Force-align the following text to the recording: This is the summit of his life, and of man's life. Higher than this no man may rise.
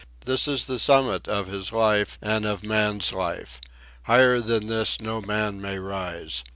This 0.25 0.47
is 0.47 0.65
the 0.65 0.79
summit 0.79 1.27
of 1.27 1.45
his 1.45 1.71
life, 1.71 2.17
and 2.23 2.43
of 2.43 2.65
man's 2.65 3.13
life. 3.13 3.61
Higher 4.01 4.39
than 4.39 4.65
this 4.65 4.99
no 4.99 5.21
man 5.21 5.61
may 5.61 5.77
rise. 5.77 6.43